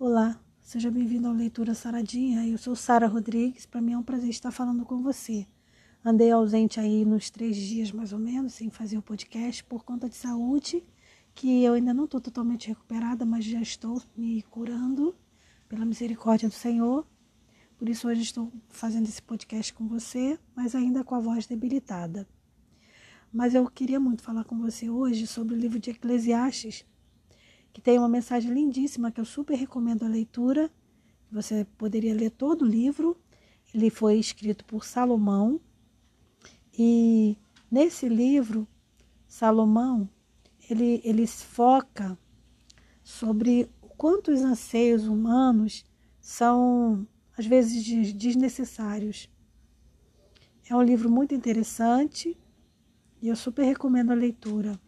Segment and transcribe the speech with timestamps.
[0.00, 2.46] Olá, seja bem-vindo ao Leitura Saradinha.
[2.46, 3.66] Eu sou Sara Rodrigues.
[3.66, 5.44] Para mim é um prazer estar falando com você.
[6.04, 10.08] Andei ausente aí nos três dias mais ou menos, sem fazer o podcast por conta
[10.08, 10.84] de saúde,
[11.34, 15.16] que eu ainda não estou totalmente recuperada, mas já estou me curando
[15.68, 17.04] pela misericórdia do Senhor.
[17.76, 22.24] Por isso hoje estou fazendo esse podcast com você, mas ainda com a voz debilitada.
[23.32, 26.86] Mas eu queria muito falar com você hoje sobre o livro de Eclesiastes,
[27.78, 30.68] que tem uma mensagem lindíssima que eu super recomendo a leitura.
[31.30, 33.16] Você poderia ler todo o livro.
[33.72, 35.60] Ele foi escrito por Salomão.
[36.76, 37.36] E
[37.70, 38.66] nesse livro,
[39.28, 40.10] Salomão,
[40.68, 42.18] ele, ele foca
[43.04, 45.84] sobre o quanto os anseios humanos
[46.20, 49.30] são, às vezes, desnecessários.
[50.68, 52.36] É um livro muito interessante
[53.22, 54.80] e eu super recomendo a leitura.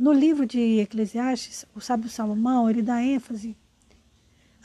[0.00, 3.54] No livro de Eclesiastes, o sábio Salomão, ele dá ênfase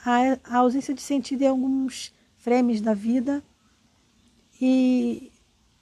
[0.06, 3.44] à, à ausência de sentido em alguns frames da vida
[4.62, 5.30] e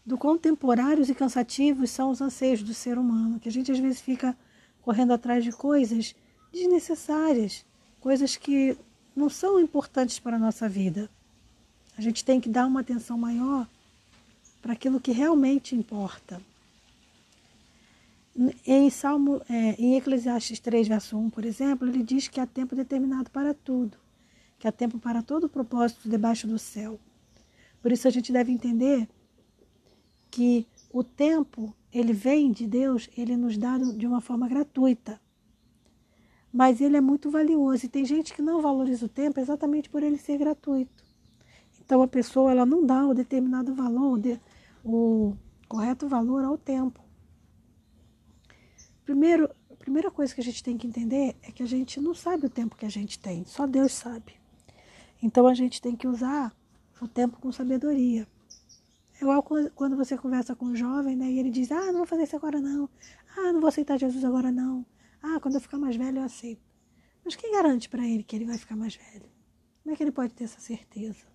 [0.03, 3.78] do quão temporários e cansativos são os anseios do ser humano, que a gente às
[3.78, 4.36] vezes fica
[4.81, 6.16] correndo atrás de coisas
[6.52, 7.63] desnecessárias,
[8.00, 8.75] coisas que
[9.16, 11.11] não são importantes para a nossa vida.
[11.95, 13.67] A gente tem que dar uma atenção maior
[14.63, 16.41] para aquilo que realmente importa.
[18.66, 22.75] Em Salmo, é, em Eclesiastes 3, verso 1, por exemplo, ele diz que há tempo
[22.75, 23.95] determinado para tudo,
[24.58, 27.00] que há tempo para todo o propósito debaixo do céu.
[27.80, 29.08] Por isso a gente deve entender
[30.31, 35.22] que o tempo, ele vem de Deus, ele nos dá de uma forma gratuita.
[36.52, 40.02] Mas ele é muito valioso e tem gente que não valoriza o tempo exatamente por
[40.02, 41.03] ele ser gratuito.
[41.80, 44.20] Então a pessoa ela não dá o determinado valor,
[44.84, 45.36] o
[45.68, 47.03] correto valor ao tempo.
[49.06, 52.16] Primeiro, a primeira coisa que a gente tem que entender é que a gente não
[52.16, 54.36] sabe o tempo que a gente tem, só Deus sabe.
[55.22, 56.56] Então a gente tem que usar
[57.02, 58.26] o tempo com sabedoria.
[59.20, 62.06] É igual quando você conversa com um jovem, né, e ele diz: "Ah, não vou
[62.06, 62.90] fazer isso agora não.
[63.38, 64.86] Ah, não vou aceitar Jesus agora não.
[65.22, 66.62] Ah, quando eu ficar mais velho eu aceito".
[67.25, 69.30] Mas quem garante para ele que ele vai ficar mais velho?
[69.81, 71.25] Como é que ele pode ter essa certeza?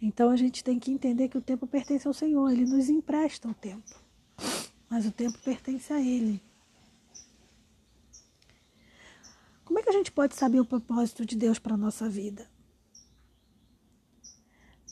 [0.00, 3.48] Então a gente tem que entender que o tempo pertence ao Senhor, ele nos empresta
[3.48, 4.02] o tempo
[4.92, 6.38] mas o tempo pertence a Ele.
[9.64, 12.46] Como é que a gente pode saber o propósito de Deus para a nossa vida?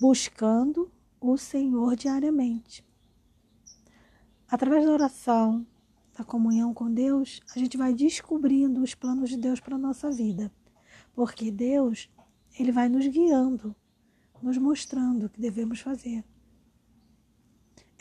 [0.00, 0.90] Buscando
[1.20, 2.82] o Senhor diariamente.
[4.48, 5.66] Através da oração,
[6.16, 10.10] da comunhão com Deus, a gente vai descobrindo os planos de Deus para a nossa
[10.10, 10.50] vida.
[11.12, 12.08] Porque Deus,
[12.58, 13.76] Ele vai nos guiando,
[14.40, 16.24] nos mostrando o que devemos fazer.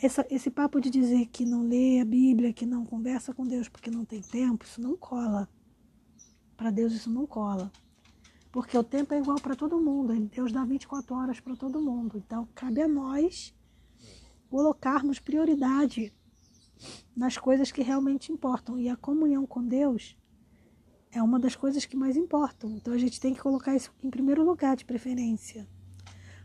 [0.02, 3.68] Essa, esse papo de dizer que não lê a Bíblia, que não conversa com Deus
[3.68, 5.50] porque não tem tempo, isso não cola.
[6.56, 7.70] Para Deus isso não cola.
[8.52, 10.18] Porque o tempo é igual para todo mundo.
[10.28, 12.18] Deus dá 24 horas para todo mundo.
[12.18, 13.54] Então, cabe a nós
[14.50, 16.14] colocarmos prioridade
[17.16, 18.80] nas coisas que realmente importam.
[18.80, 20.18] E a comunhão com Deus
[21.12, 22.72] é uma das coisas que mais importam.
[22.72, 25.68] Então, a gente tem que colocar isso em primeiro lugar, de preferência.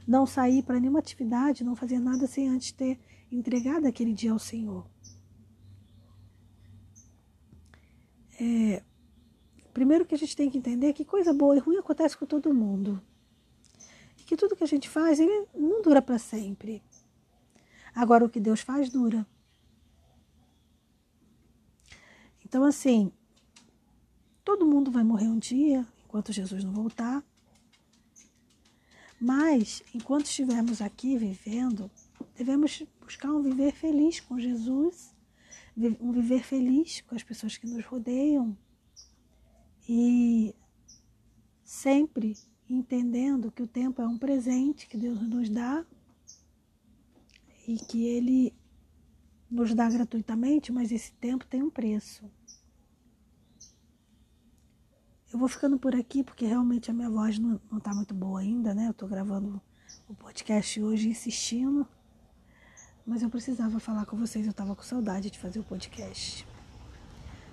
[0.07, 2.99] Não sair para nenhuma atividade, não fazer nada sem antes ter
[3.31, 4.87] entregado aquele dia ao Senhor.
[8.41, 8.83] É,
[9.73, 12.53] primeiro que a gente tem que entender que coisa boa e ruim acontece com todo
[12.53, 13.01] mundo.
[14.19, 16.83] E que tudo que a gente faz, ele não dura para sempre.
[17.95, 19.27] Agora, o que Deus faz, dura.
[22.45, 23.13] Então, assim,
[24.45, 27.25] todo mundo vai morrer um dia, enquanto Jesus não voltar.
[29.25, 31.91] Mas, enquanto estivermos aqui vivendo,
[32.37, 35.15] devemos buscar um viver feliz com Jesus,
[35.99, 38.55] um viver feliz com as pessoas que nos rodeiam
[39.89, 40.55] e
[41.65, 42.37] sempre
[42.69, 45.87] entendendo que o tempo é um presente que Deus nos dá
[47.67, 48.53] e que Ele
[49.51, 52.31] nos dá gratuitamente, mas esse tempo tem um preço.
[55.35, 58.73] Eu vou ficando por aqui porque realmente a minha voz não está muito boa ainda,
[58.73, 58.87] né?
[58.87, 59.61] Eu estou gravando
[60.09, 61.87] o podcast hoje insistindo
[63.07, 66.47] mas eu precisava falar com vocês, eu estava com saudade de fazer o podcast.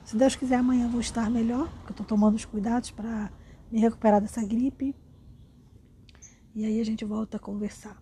[0.06, 3.32] Se Deus quiser, amanhã eu vou estar melhor, porque eu estou tomando os cuidados para
[3.70, 4.96] me recuperar dessa gripe.
[6.56, 8.02] E aí a gente volta a conversar.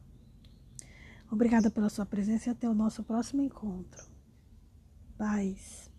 [1.32, 4.04] Obrigada pela sua presença e até o nosso próximo encontro.
[5.18, 5.92] Paz.